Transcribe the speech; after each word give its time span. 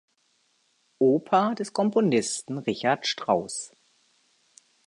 Oper 0.97 1.53
des 1.53 1.73
Komponisten 1.73 2.57
Richard 2.57 3.05
Strauss. 3.05 3.71